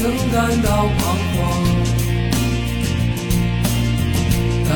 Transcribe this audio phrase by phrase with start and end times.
[0.00, 1.00] 曾感到彷
[1.34, 1.38] 徨
[4.70, 4.72] 当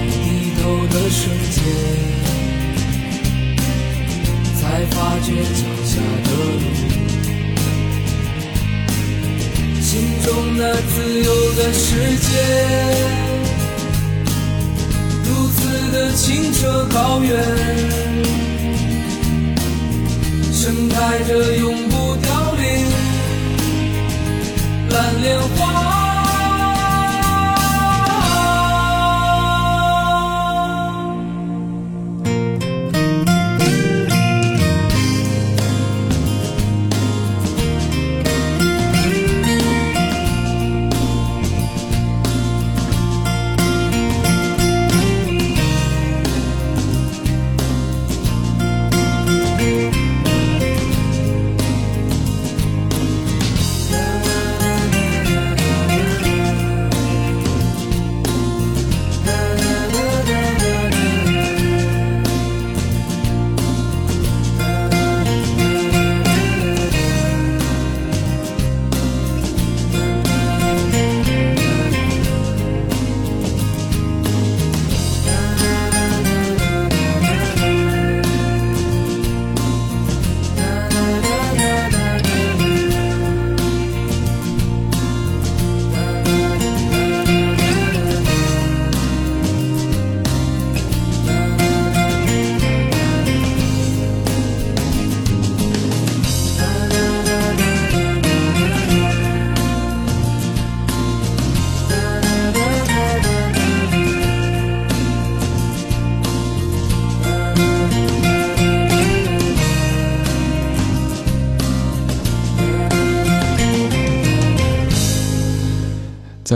[0.00, 0.26] 你低
[0.60, 1.56] 头的瞬间
[4.56, 6.66] 才发觉脚下的路。
[9.80, 9.90] 心
[10.24, 12.28] 中那自由的世界
[15.22, 17.30] 如此的清澈高远
[20.52, 22.97] 盛开着永不凋零。
[24.90, 25.97] 蓝莲花。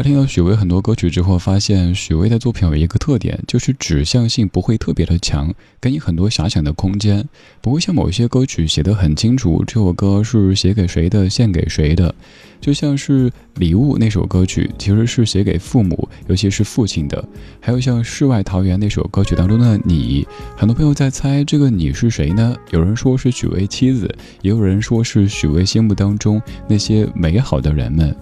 [0.03, 7.29] 听到许巍很多歌曲之后，发现许巍的作品有一个特点，就是指向性不会特别的强，给你很多遐想的空间，
[7.61, 12.15] 不会像某些歌曲写得很清楚，这首歌是写给谁的，献给谁的。
[12.61, 17.25] 就像是《礼物》那首歌曲，其实是写给父母，尤其是父亲的。
[17.61, 20.27] 还有像《世外桃源》那首歌曲当中的你，
[20.57, 22.57] 很多朋友在猜这个你是谁呢？
[22.71, 24.13] 有人说是许巍妻子，
[24.43, 28.15] 也有人说是许巍心目当中那些美好的人们。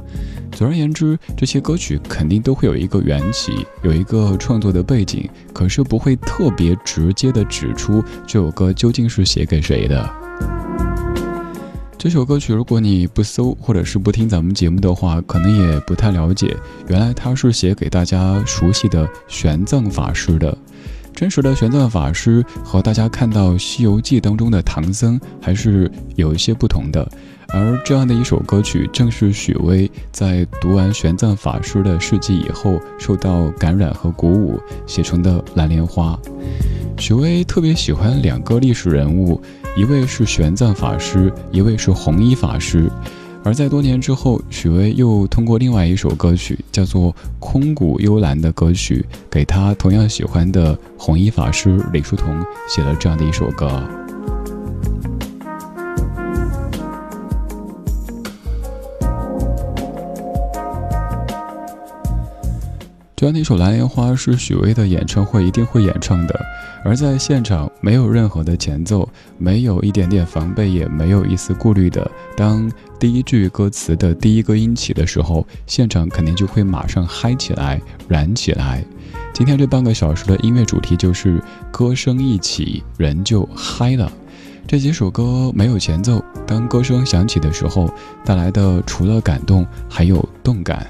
[0.61, 10.07] 总而言之，这些歌曲肯定都会有一个缘起，有一个创作的背景，可是不会特别直接的指出这首歌究竟是写给谁的。
[11.97, 16.55] 这首歌曲，如果你不搜或者是不听咱们节目的话，可能也不太了解。
[16.89, 20.55] 原来它是写给大家熟悉的玄奘法师的。
[21.15, 27.11] 真实的玄奘法师和大家看到《西游记》当中的唐僧还是有一些不同的。
[27.53, 36.19] 而这样的一首歌曲，正是许巍在读完玄奘法师的事迹以后，受到感染和鼓舞写成的《蓝莲花》。
[37.01, 39.41] 许巍特别喜欢两个历史人物。
[39.77, 42.91] 一位是玄奘法师，一位是弘一法师。
[43.45, 52.35] 而在多年之后，许巍又通过另外一首歌曲，叫做《空谷幽兰》的歌曲，给他同样喜欢的弘一法师李叔同
[52.69, 53.83] 写了这样的一首歌。
[63.21, 66.41] 这样的一首《蓝莲花》是许巍的演唱会一定会演唱的，
[66.83, 69.07] 而在现场没有任何的前奏，
[69.37, 72.11] 没有一点点防备，也没有一丝顾虑的。
[72.35, 77.79] 当第一句歌词的第一个音起的时候，现场肯定就会马上嗨起来、
[78.09, 78.83] 燃起来。
[79.35, 84.11] 今天这半个小时的音乐主题就是歌声一起，人就嗨了。
[84.67, 87.93] 这几首歌没有前奏，当歌声响起的时候，
[88.25, 90.87] 带来的除了感动，还有动感。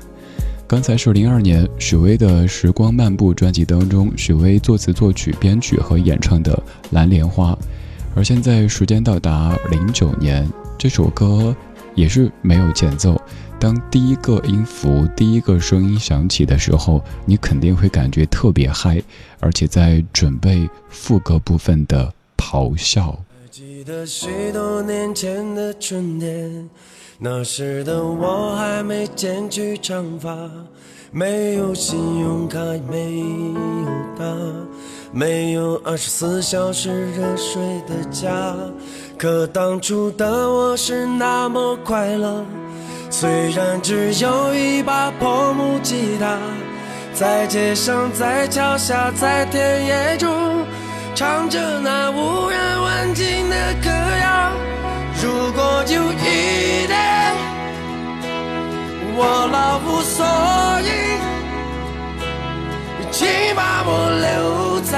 [0.70, 6.54] 刚才是零二年许巍的《时光漫步》专辑当中，许巍作词、作曲、编曲和演唱的
[6.92, 7.50] 《蓝莲花》，
[8.14, 11.52] 而现在时间到达零九年，这首歌
[11.96, 13.20] 也是没有前奏。
[13.58, 19.02] 当第一个音符、第一个声音响起的时候，你肯定会感觉特别嗨，
[19.40, 23.18] 而且在准备副歌部分的咆哮。
[23.50, 26.70] 记得许多年前的春天。
[27.22, 30.34] 那时的我还没剪去长发，
[31.12, 32.58] 没有信用卡，
[32.88, 33.54] 没有
[34.18, 34.24] 大，
[35.12, 38.56] 没有二十四小时热水的家。
[39.18, 42.42] 可当初的我是那么快乐，
[43.10, 46.38] 虽然只有一把破木吉他，
[47.12, 50.64] 在街上，在桥下，在田野中，
[51.14, 54.52] 唱着那无人问津的歌谣。
[55.22, 57.09] 如果有一天。
[59.16, 60.24] 我老无所
[60.82, 60.88] 依，
[63.10, 63.88] 请把我
[64.20, 64.92] 留在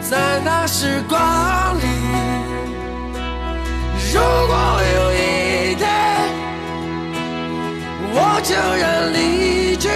[0.00, 1.18] 在那时光
[1.78, 1.84] 里。
[4.12, 4.54] 如果
[4.94, 5.82] 有一天
[8.12, 9.88] 我悄然离去，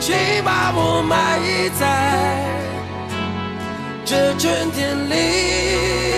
[0.00, 1.38] 请把我埋
[1.78, 1.82] 在
[4.04, 6.09] 这春天里。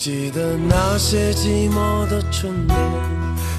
[0.00, 2.74] 记得那些寂寞的春天，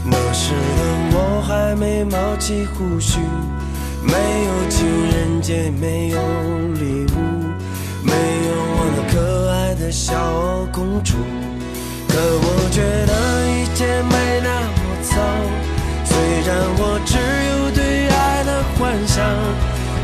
[0.04, 0.82] 那时的
[1.14, 3.20] 我还没冒起胡须，
[4.02, 6.18] 没有情人节，没有
[6.74, 7.22] 礼物，
[8.02, 10.18] 没有我那可爱的小
[10.74, 11.14] 公主。
[12.10, 13.14] 可我觉得
[13.46, 14.98] 一切没那么？
[15.04, 15.22] 糟，
[16.04, 17.20] 虽然我只
[17.52, 19.24] 有对爱的幻想，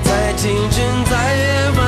[0.03, 1.81] 在清晨，在夜晚，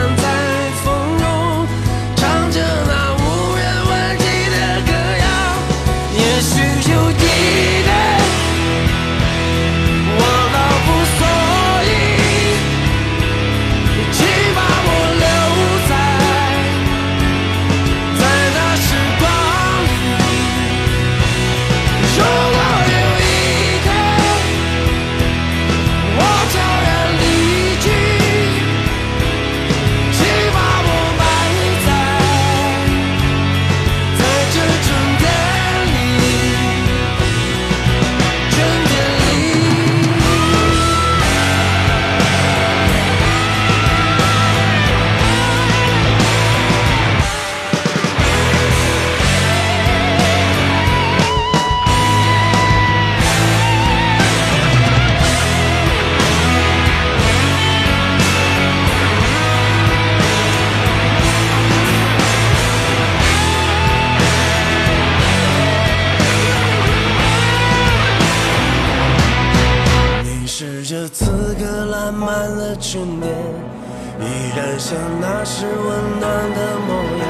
[74.79, 77.27] 想那是温暖的模样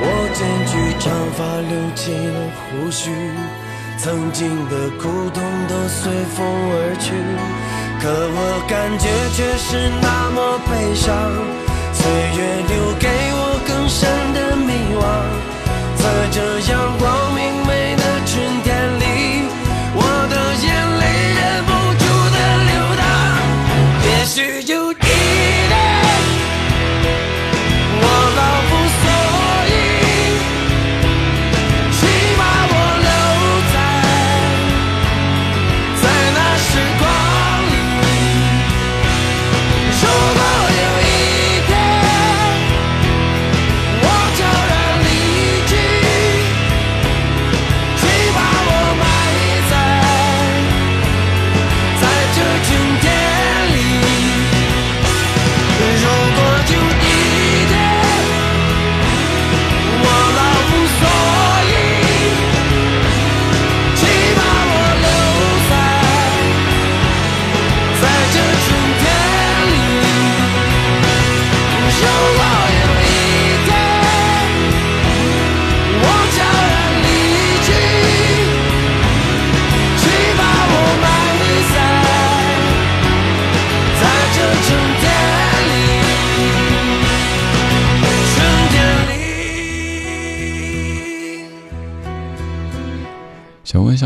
[0.00, 3.10] 我剪去长发留起了胡须
[3.98, 7.10] 曾经的苦痛都随风而去
[8.00, 11.10] 可我感觉却是那么悲伤
[11.92, 12.06] 岁
[12.38, 15.02] 月留给我更深的迷惘
[15.96, 17.91] 在这阳光明媚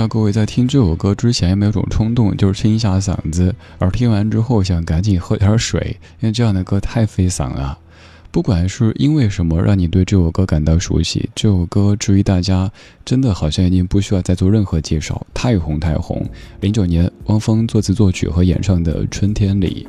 [0.09, 7.79] 各位，在听这首歌之前有没有种冲动，就是清一下嗓子，而听完之后想赶紧喝点水，因为这样的歌太费嗓了。
[8.31, 12.71] 不管是因为什么让你对这首歌感到熟悉，这首歌至于大家
[13.05, 16.25] 真的好像已经不需要再做任何介绍，太红太红。
[16.61, 19.89] 零九年，汪峰作词作曲和演唱的《春天里》。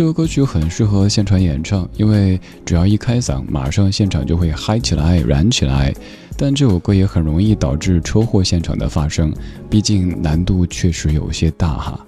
[0.00, 5.92] 这个歌曲很适合现场演唱，因为只要一开嗓，马上现场就会嗨起来、燃起来。
[6.38, 9.30] 但这首歌也很容易导致车祸现场的发生，
[9.68, 12.00] 毕竟难度确实有些大哈。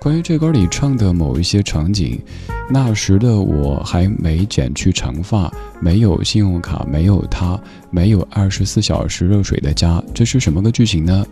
[0.00, 2.20] 关于这歌里唱的某一些场景，
[2.68, 5.48] 那时的我还没剪去长发，
[5.80, 7.56] 没有信用卡，没有他，
[7.92, 11.24] 没有二十四小时热水的家，这是什么个剧情呢？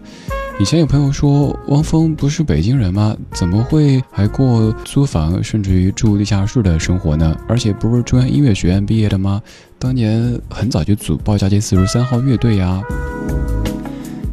[0.61, 3.17] 以前有朋友说，汪峰不是北京人吗？
[3.33, 7.35] 怎么会还过租房，甚至于住地下室的生活呢？
[7.49, 9.41] 而且不是中央音乐学院毕业的吗？
[9.79, 12.79] 当年很早就组报家街四十三号乐队呀。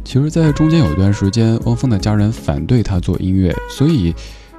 [0.04, 4.14] 其实，在中间有一段时间，汪峰的家人反对他做音乐，所以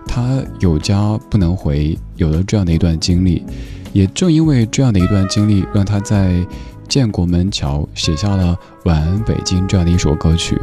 [0.08, 3.46] 他有家不能回，有了这样的一段经历。
[3.94, 6.44] 也正因为这样的一段经历，让他在
[6.88, 8.58] 建国门桥写下了
[8.90, 10.60] 《晚安北京》这样的一首歌曲。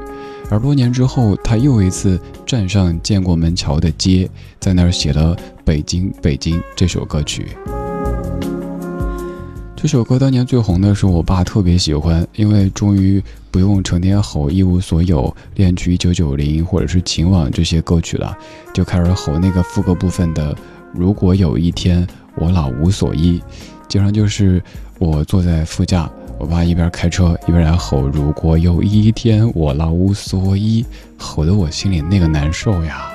[0.49, 5.35] 而多年之后，他又一次站上建国门桥的街，在那儿写了
[5.65, 7.49] 《北京北京》这首歌曲。
[9.75, 18.37] 这首歌当年最红的时候，我爸特别喜欢，因为终于不用成天吼一无所有、恋曲一九九零或者是情网这些歌曲了，
[18.73, 20.57] 就开始吼那个副歌部分的
[20.95, 23.43] “如果有一天我老无所依”，
[23.89, 24.63] 经常就是
[24.99, 26.11] 我坐在副驾。
[26.39, 30.85] 我爸一边开车一边来吼：“如果有一天我老无所依”，
[31.17, 33.11] 吼得我心里那个难受呀。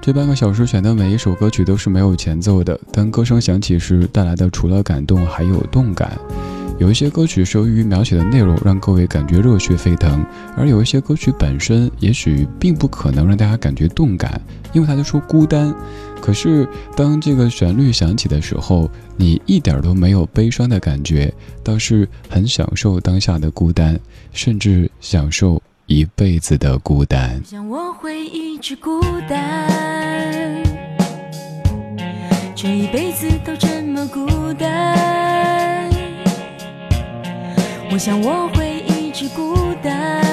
[0.00, 6.16] 这半个小时选的每一首歌曲都是没有前奏的，当歌声响起时带来的除了感动还有动感。
[6.78, 10.24] 有一些歌曲是由于描写的内容让各位感觉热血沸腾，
[10.56, 14.40] 而有一些歌曲本身也许并不可能让大家感觉动感，
[14.72, 15.74] 因为它就说孤单。
[16.24, 16.66] 可是，
[16.96, 21.30] 当这个旋律响起的时候，你一点都没有悲伤的感觉，
[21.62, 24.00] 倒是很享受当下的孤单，
[24.32, 27.38] 甚至享受一辈子的孤单。
[27.42, 30.62] 我想我会一直孤单，
[32.56, 35.90] 这一辈子都这么孤单。
[37.92, 40.24] 我想我会一直孤单，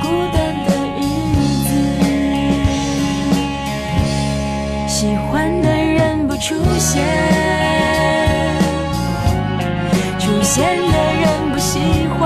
[0.00, 1.00] 孤单的日
[1.66, 1.70] 子
[4.88, 7.04] 喜欢的人不出现
[10.18, 11.78] 出现的人不喜
[12.18, 12.22] 欢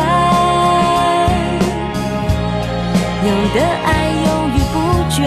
[3.22, 3.88] 有的爱
[4.26, 4.74] 犹豫不
[5.10, 5.18] 决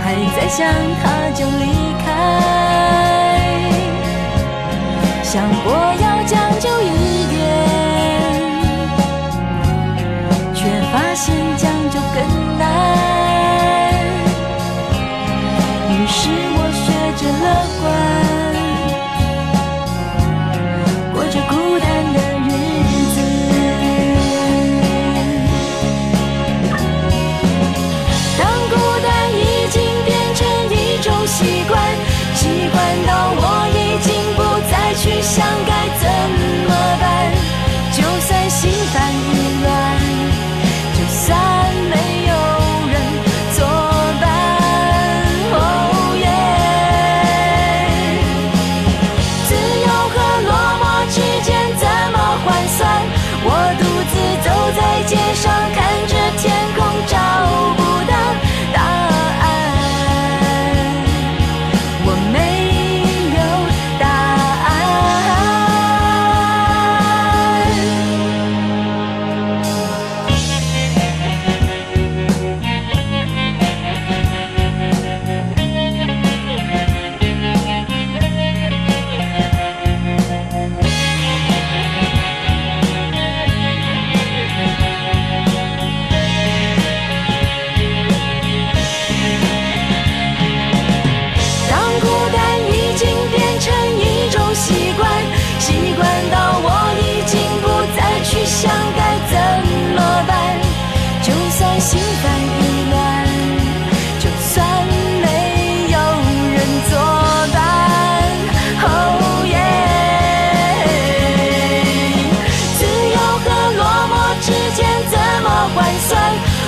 [0.00, 0.04] 还
[0.36, 0.58] 在想
[1.02, 1.04] 他
[1.34, 1.64] 就离
[2.04, 2.06] 开
[5.22, 5.32] 想
[5.64, 5.66] 过
[5.98, 6.03] 一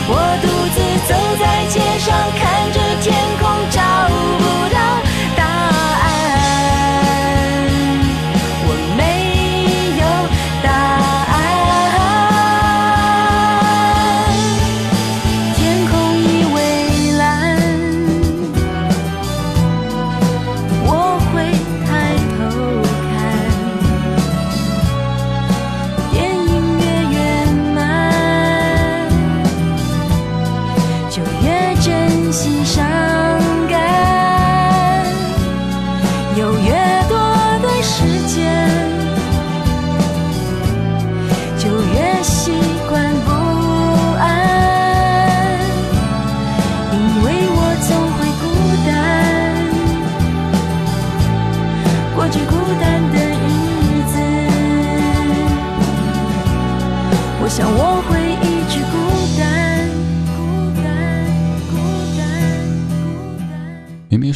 [0.08, 1.85] 我独自走在街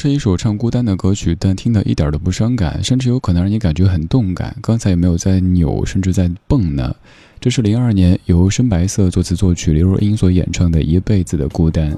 [0.01, 4.57] 是一首唱孤单的歌曲，但听得一点都不伤感，甚至有可能让你感觉很动感。
[4.63, 6.97] 刚才有没有在扭，甚至在蹦呢？
[7.41, 11.91] 这是零二年由深白色作词作曲刘若英所演唱的《一辈子的孤单》。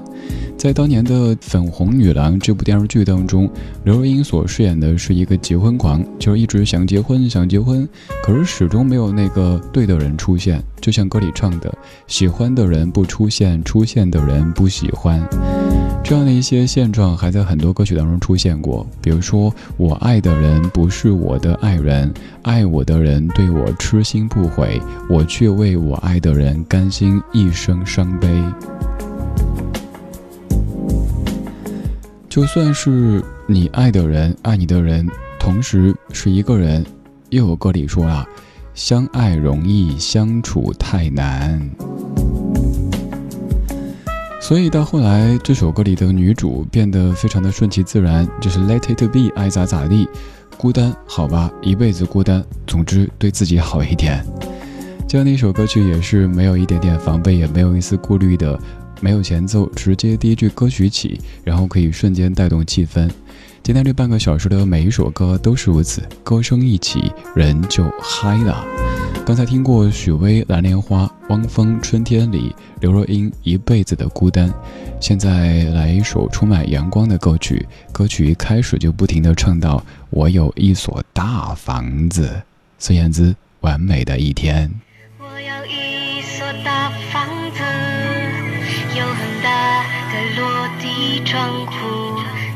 [0.57, 3.49] 在当年的《粉红女郎》这部电视剧当中，
[3.83, 7.85] 刘若英所饰演的是一个结婚狂，就是一直想结婚想结婚，
[8.23, 10.63] 可是始终没有那个对的人出现。
[10.79, 11.73] 就像歌里唱的
[12.07, 15.21] ：“喜欢的人不出现，出现的人不喜欢。”
[16.05, 28.29] 这样的一些现状还在很多歌曲当中出现过，比如说“我爱的人不是我的爱人，爱我的人对我痴心不悔，我却为我爱的人甘心一生伤悲。”
[32.29, 36.85] 就算是你爱的人，爱你的人，同时是一个人，
[37.29, 38.23] 又有歌里说啊
[38.75, 41.67] ：“相爱容易，相处太难。”
[44.39, 50.07] 所以到后来，这首歌里的女主变得非常的顺其自然，就是 Let it be，爱咋咋地。
[50.59, 52.45] 孤单，好吧，一辈子孤单。
[52.67, 54.23] 总之，对自己好一点。
[55.13, 58.59] 这样的一首歌曲也是没有一点点防备，也没有一丝顾虑的，
[58.99, 63.07] 没有前奏，直接第一句歌曲起，然后可以瞬间带动气氛。
[63.61, 68.65] 今天这半个小时的每一首歌都是如此，歌声一起，人就嗨了。
[69.23, 72.49] 刚才听过许巍《蓝莲花》，汪峰《春天里》，
[72.81, 74.49] 刘若英《一辈子的孤单》，
[74.99, 77.63] 现在来一首充满阳光的歌曲。
[77.91, 82.41] 歌曲一开始就不停地唱到“我有一所大房子”，
[82.79, 84.67] 孙燕姿《完美的一天》。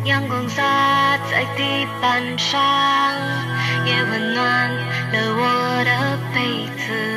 [0.08, 0.64] 阳光洒
[1.30, 2.62] 在地板上，
[3.86, 4.70] 也温暖
[5.12, 7.17] 了我的被子。